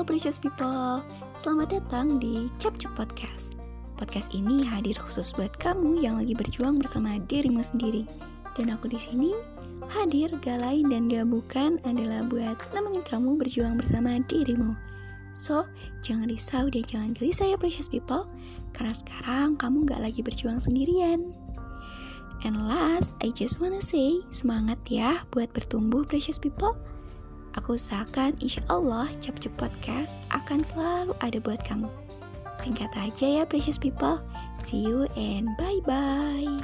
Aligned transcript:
precious 0.00 0.40
people, 0.40 1.04
selamat 1.36 1.76
datang 1.76 2.16
di 2.16 2.48
Cap 2.56 2.72
Cap 2.80 2.96
Podcast. 2.96 3.60
Podcast 4.00 4.32
ini 4.32 4.64
hadir 4.64 4.96
khusus 4.96 5.28
buat 5.36 5.52
kamu 5.60 6.00
yang 6.00 6.16
lagi 6.16 6.32
berjuang 6.32 6.80
bersama 6.80 7.20
dirimu 7.28 7.60
sendiri. 7.60 8.08
Dan 8.56 8.72
aku 8.72 8.88
di 8.88 8.96
sini 8.96 9.36
hadir 9.92 10.32
gak 10.40 10.64
lain 10.64 10.88
dan 10.88 11.04
gak 11.12 11.28
bukan 11.28 11.76
adalah 11.84 12.24
buat 12.24 12.56
nemenin 12.72 13.04
kamu 13.04 13.44
berjuang 13.44 13.76
bersama 13.76 14.16
dirimu. 14.24 14.72
So, 15.36 15.68
jangan 16.00 16.32
risau 16.32 16.72
dan 16.72 16.88
jangan 16.88 17.12
gelisah 17.12 17.52
ya 17.52 17.60
precious 17.60 17.92
people, 17.92 18.24
karena 18.72 18.96
sekarang 18.96 19.60
kamu 19.60 19.84
gak 19.84 20.00
lagi 20.00 20.24
berjuang 20.24 20.64
sendirian. 20.64 21.28
And 22.40 22.56
last, 22.72 23.20
I 23.20 23.36
just 23.36 23.60
wanna 23.60 23.84
say, 23.84 24.24
semangat 24.32 24.80
ya 24.88 25.28
buat 25.28 25.52
bertumbuh 25.52 26.08
precious 26.08 26.40
people. 26.40 26.72
Aku 27.58 27.74
usahakan 27.74 28.38
insya 28.38 28.62
Allah 28.70 29.10
Cap-Cap 29.18 29.54
Podcast 29.58 30.14
akan 30.30 30.62
selalu 30.62 31.12
ada 31.18 31.38
buat 31.42 31.62
kamu. 31.66 31.90
Singkat 32.60 32.92
aja 32.94 33.26
ya 33.40 33.42
precious 33.48 33.80
people. 33.80 34.20
See 34.60 34.84
you 34.84 35.08
and 35.16 35.48
bye-bye. 35.56 36.59